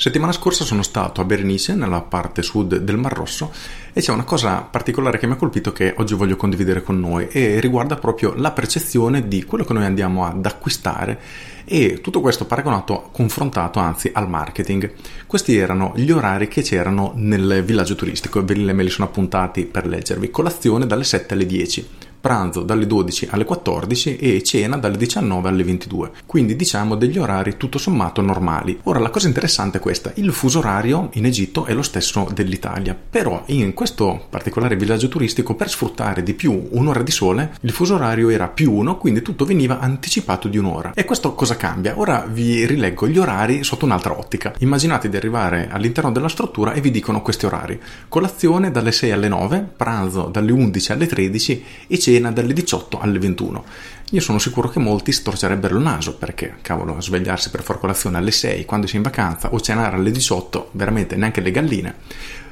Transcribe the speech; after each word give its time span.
Settimana 0.00 0.32
scorsa 0.32 0.64
sono 0.64 0.82
stato 0.82 1.20
a 1.20 1.24
Berenice, 1.24 1.74
nella 1.74 2.00
parte 2.00 2.40
sud 2.40 2.78
del 2.78 2.96
Mar 2.96 3.12
Rosso, 3.12 3.52
e 3.92 4.00
c'è 4.00 4.12
una 4.12 4.24
cosa 4.24 4.62
particolare 4.62 5.18
che 5.18 5.26
mi 5.26 5.34
ha 5.34 5.36
colpito 5.36 5.72
che 5.72 5.92
oggi 5.98 6.14
voglio 6.14 6.36
condividere 6.36 6.82
con 6.82 6.98
noi 6.98 7.28
e 7.28 7.60
riguarda 7.60 7.96
proprio 7.96 8.32
la 8.34 8.50
percezione 8.52 9.28
di 9.28 9.44
quello 9.44 9.62
che 9.62 9.74
noi 9.74 9.84
andiamo 9.84 10.24
ad 10.24 10.46
acquistare 10.46 11.20
e 11.66 12.00
tutto 12.00 12.22
questo 12.22 12.46
paragonato, 12.46 13.10
confrontato 13.12 13.78
anzi 13.78 14.10
al 14.14 14.26
marketing. 14.26 14.90
Questi 15.26 15.58
erano 15.58 15.92
gli 15.94 16.10
orari 16.10 16.48
che 16.48 16.62
c'erano 16.62 17.12
nel 17.16 17.62
villaggio 17.62 17.94
turistico, 17.94 18.42
ve 18.42 18.54
me 18.54 18.82
li 18.82 18.88
sono 18.88 19.06
appuntati 19.06 19.66
per 19.66 19.86
leggervi. 19.86 20.30
Colazione 20.30 20.86
dalle 20.86 21.04
7 21.04 21.34
alle 21.34 21.44
10 21.44 21.88
pranzo 22.20 22.62
dalle 22.62 22.86
12 22.86 23.28
alle 23.30 23.44
14 23.44 24.16
e 24.16 24.42
cena 24.42 24.76
dalle 24.76 24.96
19 24.96 25.48
alle 25.48 25.64
22. 25.64 26.10
Quindi 26.26 26.54
diciamo 26.54 26.94
degli 26.94 27.18
orari 27.18 27.56
tutto 27.56 27.78
sommato 27.78 28.20
normali. 28.20 28.78
Ora 28.84 28.98
la 28.98 29.10
cosa 29.10 29.26
interessante 29.26 29.78
è 29.78 29.80
questa, 29.80 30.12
il 30.16 30.32
fuso 30.32 30.58
orario 30.58 31.08
in 31.14 31.24
Egitto 31.24 31.64
è 31.64 31.72
lo 31.72 31.82
stesso 31.82 32.28
dell'Italia, 32.32 32.94
però 33.08 33.42
in 33.46 33.72
questo 33.72 34.26
particolare 34.28 34.76
villaggio 34.76 35.08
turistico 35.08 35.54
per 35.54 35.70
sfruttare 35.70 36.22
di 36.22 36.34
più 36.34 36.68
un'ora 36.72 37.02
di 37.02 37.10
sole 37.10 37.54
il 37.62 37.70
fuso 37.70 37.94
orario 37.94 38.28
era 38.28 38.48
più 38.48 38.72
uno, 38.72 38.98
quindi 38.98 39.22
tutto 39.22 39.44
veniva 39.44 39.78
anticipato 39.78 40.48
di 40.48 40.58
un'ora. 40.58 40.92
E 40.94 41.04
questo 41.04 41.34
cosa 41.34 41.56
cambia? 41.56 41.98
Ora 41.98 42.26
vi 42.30 42.66
rileggo 42.66 43.08
gli 43.08 43.18
orari 43.18 43.64
sotto 43.64 43.86
un'altra 43.86 44.18
ottica. 44.18 44.52
Immaginate 44.58 45.08
di 45.08 45.16
arrivare 45.16 45.68
all'interno 45.70 46.12
della 46.12 46.28
struttura 46.28 46.74
e 46.74 46.80
vi 46.80 46.90
dicono 46.90 47.22
questi 47.22 47.46
orari. 47.46 47.80
Colazione 48.08 48.70
dalle 48.70 48.92
6 48.92 49.10
alle 49.10 49.28
9, 49.28 49.66
pranzo 49.76 50.24
dalle 50.24 50.52
11 50.52 50.92
alle 50.92 51.06
13 51.06 51.64
e 51.86 51.98
cena 51.98 52.09
cena 52.10 52.32
dalle 52.32 52.52
18 52.52 52.98
alle 52.98 53.18
21. 53.20 53.64
Io 54.10 54.20
sono 54.20 54.40
sicuro 54.40 54.68
che 54.68 54.80
molti 54.80 55.12
storcerebbero 55.12 55.76
il 55.76 55.82
naso 55.82 56.16
perché, 56.16 56.56
cavolo, 56.62 57.00
svegliarsi 57.00 57.50
per 57.50 57.62
far 57.62 57.78
colazione 57.78 58.16
alle 58.16 58.32
6 58.32 58.64
quando 58.64 58.88
si 58.88 58.94
è 58.94 58.96
in 58.96 59.04
vacanza 59.04 59.52
o 59.52 59.60
cenare 59.60 59.94
alle 59.94 60.10
18, 60.10 60.70
veramente 60.72 61.14
neanche 61.14 61.40
le 61.40 61.52
galline. 61.52 61.94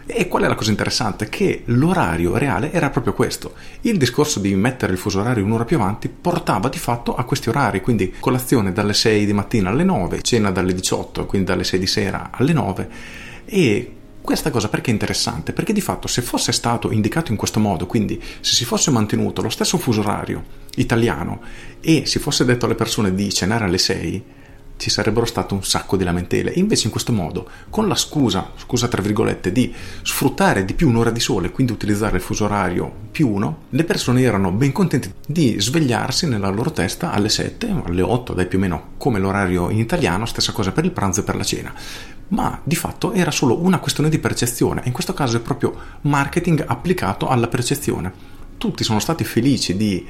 E 0.07 0.29
qual 0.29 0.45
è 0.45 0.49
la 0.49 0.55
cosa 0.55 0.71
interessante? 0.71 1.29
Che 1.29 1.63
l'orario 1.67 2.39
reale 2.39 2.73
era 2.73 2.89
proprio 2.89 3.13
questo. 3.13 3.55
Il 3.83 3.99
discorso 3.99 4.39
di 4.39 4.55
mettere 4.55 4.93
il 4.93 4.99
fuso 4.99 5.21
orario 5.21 5.45
un'ora 5.45 5.65
più 5.65 5.77
avanti 5.77 6.09
portava 6.09 6.69
di 6.69 6.79
fatto 6.79 7.17
a 7.17 7.25
questi 7.25 7.49
orari, 7.49 7.81
quindi 7.81 8.15
colazione 8.21 8.73
dalle 8.73 8.95
6 8.95 9.27
di 9.27 9.33
mattina 9.33 9.71
alle 9.71 9.85
9, 9.85 10.23
cena 10.23 10.53
dalle 10.53 10.73
18, 10.73 11.27
quindi 11.27 11.49
dalle 11.49 11.65
6 11.65 11.79
di 11.79 11.87
sera 11.87 12.31
alle 12.33 12.53
9 12.53 12.89
e 13.45 13.93
questa 14.29 14.51
cosa 14.51 14.69
perché 14.69 14.91
è 14.91 14.93
interessante? 14.93 15.55
Perché 15.55 15.73
di 15.73 15.81
fatto 15.81 16.07
se 16.07 16.21
fosse 16.21 16.53
stato 16.53 16.93
indicato 16.93 17.31
in 17.31 17.39
questo 17.39 17.61
modo, 17.61 17.87
quindi 17.87 18.23
se 18.41 18.53
si 18.53 18.67
fosse 18.67 18.91
mantenuto 18.91 19.41
lo 19.41 19.49
stesso 19.49 19.79
fuso 19.79 20.01
orario 20.01 20.45
italiano 20.75 21.41
e 21.81 22.05
si 22.05 22.19
fosse 22.19 22.45
detto 22.45 22.67
alle 22.67 22.75
persone 22.75 23.15
di 23.15 23.33
cenare 23.33 23.65
alle 23.65 23.79
6, 23.79 24.25
ci 24.77 24.91
sarebbero 24.91 25.25
state 25.25 25.55
un 25.55 25.65
sacco 25.65 25.97
di 25.97 26.05
lamentele. 26.05 26.53
Invece 26.57 26.85
in 26.85 26.91
questo 26.91 27.11
modo, 27.11 27.49
con 27.71 27.89
la 27.89 27.95
scusa, 27.95 28.53
scusa 28.57 28.87
tra 28.87 29.01
virgolette, 29.01 29.51
di 29.51 29.75
sfruttare 30.03 30.67
di 30.67 30.75
più 30.75 30.91
un'ora 30.91 31.11
di 31.11 31.21
sole, 31.21 31.51
quindi 31.51 31.73
utilizzare 31.73 32.17
il 32.17 32.23
fuso 32.23 32.45
orario 32.45 32.93
più 33.11 33.31
uno, 33.31 33.63
le 33.71 33.85
persone 33.85 34.21
erano 34.21 34.53
ben 34.53 34.73
contente 34.73 35.15
di 35.27 35.59
svegliarsi 35.59 36.29
nella 36.29 36.51
loro 36.51 36.71
testa 36.71 37.13
alle 37.13 37.31
7, 37.31 37.83
alle 37.87 38.03
8, 38.03 38.35
dai 38.35 38.47
più 38.47 38.59
o 38.59 38.61
meno 38.61 38.89
come 38.99 39.19
l'orario 39.19 39.71
in 39.71 39.79
italiano, 39.79 40.27
stessa 40.27 40.53
cosa 40.53 40.71
per 40.71 40.85
il 40.85 40.91
pranzo 40.91 41.21
e 41.21 41.23
per 41.23 41.37
la 41.37 41.45
cena. 41.45 41.73
Ma 42.29 42.61
di 42.63 42.77
fatto 42.77 43.13
era 43.13 43.31
solo 43.31 43.63
una 43.63 43.79
questione 43.79 44.11
di 44.11 44.19
percezione, 44.19 44.83
in 44.85 44.93
questo 44.93 45.15
caso 45.15 45.37
è 45.37 45.41
proprio 45.41 45.75
marketing 46.03 46.65
applicato 46.67 47.29
alla 47.29 47.49
percezione. 47.49 48.13
Tutti 48.59 48.85
sono 48.85 48.99
stati 48.99 49.25
felici 49.25 49.77
di 49.77 50.07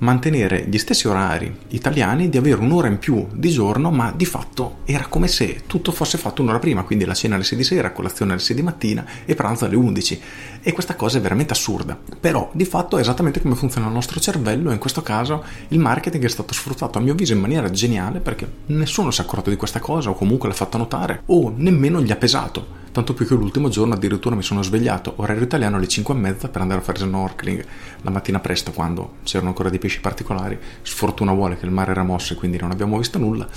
mantenere 0.00 0.66
gli 0.68 0.78
stessi 0.78 1.08
orari 1.08 1.54
italiani, 1.68 2.28
di 2.28 2.36
avere 2.36 2.60
un'ora 2.60 2.88
in 2.88 2.98
più 2.98 3.26
di 3.32 3.50
giorno, 3.50 3.90
ma 3.90 4.12
di 4.14 4.24
fatto 4.24 4.78
era 4.84 5.06
come 5.06 5.28
se 5.28 5.62
tutto 5.66 5.92
fosse 5.92 6.18
fatto 6.18 6.42
un'ora 6.42 6.58
prima, 6.58 6.82
quindi 6.82 7.04
la 7.04 7.14
cena 7.14 7.34
alle 7.34 7.44
6 7.44 7.58
di 7.58 7.64
sera, 7.64 7.92
colazione 7.92 8.32
alle 8.32 8.40
6 8.40 8.56
di 8.56 8.62
mattina 8.62 9.04
e 9.24 9.34
pranzo 9.34 9.64
alle 9.64 9.76
11. 9.76 10.20
E 10.62 10.72
questa 10.72 10.94
cosa 10.94 11.18
è 11.18 11.20
veramente 11.20 11.52
assurda. 11.52 11.98
Però 12.18 12.50
di 12.52 12.64
fatto 12.64 12.98
è 12.98 13.00
esattamente 13.00 13.40
come 13.40 13.54
funziona 13.54 13.86
il 13.86 13.92
nostro 13.92 14.20
cervello 14.20 14.70
in 14.72 14.78
questo 14.78 15.02
caso 15.02 15.44
il 15.68 15.78
marketing 15.78 16.24
è 16.24 16.28
stato 16.28 16.52
sfruttato 16.52 16.98
a 16.98 17.00
mio 17.00 17.12
avviso 17.12 17.32
in 17.32 17.40
maniera 17.40 17.70
geniale 17.70 18.20
perché 18.20 18.48
nessuno 18.66 19.10
si 19.10 19.20
è 19.20 19.24
accorto 19.24 19.50
di 19.50 19.56
questa 19.56 19.80
cosa 19.80 20.10
o 20.10 20.14
comunque 20.14 20.48
l'ha 20.48 20.54
fatta 20.54 20.78
notare 20.78 21.22
o 21.26 21.52
nemmeno 21.54 22.00
gli 22.02 22.10
ha 22.10 22.16
pesato 22.16 22.79
tanto 22.92 23.14
più 23.14 23.26
che 23.26 23.34
l'ultimo 23.34 23.68
giorno 23.68 23.94
addirittura 23.94 24.34
mi 24.34 24.42
sono 24.42 24.62
svegliato, 24.62 25.14
orario 25.16 25.42
italiano 25.42 25.76
alle 25.76 25.88
5 25.88 26.14
e 26.14 26.16
mezza 26.16 26.48
per 26.48 26.60
andare 26.60 26.80
a 26.80 26.82
fare 26.82 26.98
snorkeling. 26.98 27.64
La 28.02 28.10
mattina 28.10 28.40
presto 28.40 28.72
quando 28.72 29.14
c'erano 29.22 29.48
ancora 29.48 29.70
dei 29.70 29.78
pesci 29.78 30.00
particolari, 30.00 30.58
sfortuna 30.82 31.32
vuole 31.32 31.56
che 31.56 31.66
il 31.66 31.72
mare 31.72 31.92
era 31.92 32.02
mosso 32.02 32.32
e 32.32 32.36
quindi 32.36 32.58
non 32.58 32.70
abbiamo 32.70 32.98
visto 32.98 33.18
nulla, 33.18 33.48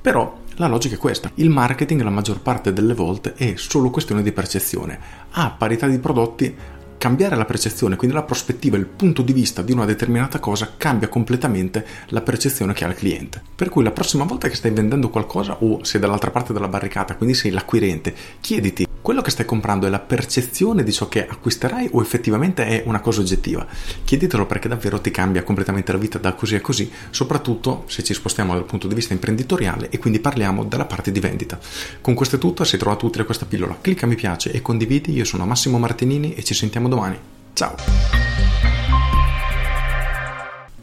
però 0.00 0.46
la 0.56 0.66
logica 0.66 0.96
è 0.96 0.98
questa, 0.98 1.30
il 1.34 1.50
marketing 1.50 2.02
la 2.02 2.10
maggior 2.10 2.40
parte 2.40 2.72
delle 2.72 2.94
volte 2.94 3.34
è 3.34 3.54
solo 3.56 3.90
questione 3.90 4.22
di 4.22 4.32
percezione, 4.32 4.98
a 5.30 5.50
parità 5.50 5.86
di 5.86 5.98
prodotti 5.98 6.54
cambiare 6.98 7.36
la 7.36 7.44
percezione, 7.44 7.96
quindi 7.96 8.16
la 8.16 8.24
prospettiva, 8.24 8.76
il 8.76 8.86
punto 8.86 9.22
di 9.22 9.32
vista 9.32 9.62
di 9.62 9.72
una 9.72 9.84
determinata 9.84 10.40
cosa 10.40 10.74
cambia 10.76 11.08
completamente 11.08 11.86
la 12.08 12.20
percezione 12.20 12.74
che 12.74 12.84
ha 12.84 12.88
il 12.88 12.94
cliente. 12.94 13.40
Per 13.54 13.68
cui 13.68 13.84
la 13.84 13.92
prossima 13.92 14.24
volta 14.24 14.48
che 14.48 14.56
stai 14.56 14.72
vendendo 14.72 15.08
qualcosa 15.08 15.56
o 15.60 15.84
sei 15.84 16.00
dall'altra 16.00 16.30
parte 16.30 16.52
della 16.52 16.68
barricata, 16.68 17.14
quindi 17.14 17.34
sei 17.34 17.52
l'acquirente, 17.52 18.14
chiediti 18.40 18.87
quello 19.08 19.22
che 19.22 19.30
stai 19.30 19.46
comprando 19.46 19.86
è 19.86 19.88
la 19.88 20.00
percezione 20.00 20.84
di 20.84 20.92
ciò 20.92 21.08
che 21.08 21.26
acquisterai 21.26 21.88
o 21.92 22.02
effettivamente 22.02 22.66
è 22.66 22.82
una 22.84 23.00
cosa 23.00 23.22
oggettiva? 23.22 23.66
Chieditelo 24.04 24.44
perché 24.44 24.68
davvero 24.68 25.00
ti 25.00 25.10
cambia 25.10 25.42
completamente 25.44 25.92
la 25.92 25.96
vita 25.96 26.18
da 26.18 26.34
così 26.34 26.56
a 26.56 26.60
così, 26.60 26.92
soprattutto 27.08 27.84
se 27.86 28.02
ci 28.02 28.12
spostiamo 28.12 28.52
dal 28.52 28.66
punto 28.66 28.86
di 28.86 28.94
vista 28.94 29.14
imprenditoriale 29.14 29.88
e 29.88 29.98
quindi 29.98 30.20
parliamo 30.20 30.62
della 30.64 30.84
parte 30.84 31.10
di 31.10 31.20
vendita. 31.20 31.58
Con 32.02 32.12
questo 32.12 32.36
è 32.36 32.38
tutto, 32.38 32.64
se 32.64 32.74
hai 32.74 32.80
trovato 32.80 33.06
utile 33.06 33.24
questa 33.24 33.46
pillola, 33.46 33.78
clicca 33.80 34.06
mi 34.06 34.14
piace 34.14 34.52
e 34.52 34.60
condividi. 34.60 35.14
Io 35.14 35.24
sono 35.24 35.46
Massimo 35.46 35.78
Martinini 35.78 36.34
e 36.34 36.44
ci 36.44 36.52
sentiamo 36.52 36.86
domani. 36.86 37.18
Ciao! 37.54 37.76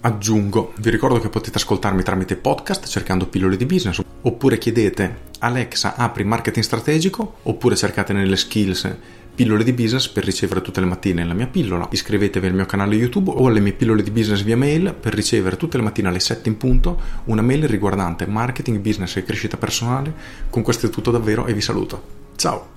Aggiungo, 0.01 0.73
vi 0.77 0.89
ricordo 0.89 1.19
che 1.19 1.29
potete 1.29 1.57
ascoltarmi 1.57 2.01
tramite 2.01 2.37
podcast 2.37 2.87
cercando 2.87 3.27
pillole 3.27 3.55
di 3.55 3.67
business 3.67 4.01
oppure 4.21 4.57
chiedete 4.57 5.24
Alexa 5.39 5.95
apri 5.95 6.23
marketing 6.23 6.63
strategico 6.63 7.37
oppure 7.43 7.75
cercate 7.75 8.13
nelle 8.13 8.35
skills 8.35 8.95
pillole 9.35 9.65
di 9.65 9.73
business 9.73 10.07
per 10.07 10.23
ricevere 10.23 10.61
tutte 10.61 10.79
le 10.79 10.85
mattine 10.85 11.25
la 11.25 11.33
mia 11.33 11.47
pillola. 11.47 11.87
Iscrivetevi 11.91 12.47
al 12.47 12.53
mio 12.53 12.65
canale 12.65 12.95
YouTube 12.95 13.31
o 13.31 13.47
alle 13.47 13.59
mie 13.59 13.73
pillole 13.73 14.01
di 14.01 14.11
business 14.11 14.41
via 14.41 14.55
mail 14.55 14.95
per 14.97 15.13
ricevere 15.13 15.57
tutte 15.57 15.77
le 15.77 15.83
mattine 15.83 16.07
alle 16.07 16.19
7 16.19 16.47
in 16.47 16.57
punto 16.57 16.99
una 17.25 17.41
mail 17.41 17.67
riguardante 17.67 18.25
marketing, 18.25 18.79
business 18.79 19.17
e 19.17 19.23
crescita 19.23 19.57
personale. 19.57 20.13
Con 20.49 20.63
questo 20.63 20.87
è 20.87 20.89
tutto 20.89 21.11
davvero 21.11 21.45
e 21.45 21.53
vi 21.53 21.61
saluto. 21.61 22.23
Ciao! 22.37 22.74